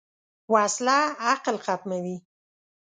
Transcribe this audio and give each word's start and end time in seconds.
وسله 0.53 0.97
عقل 1.27 1.55
ختموي 1.65 2.17